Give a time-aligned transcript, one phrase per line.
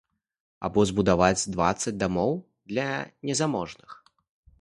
[0.69, 2.33] Або збудаваць дваццаць дамоў
[2.73, 2.87] для
[3.31, 3.89] незаможных.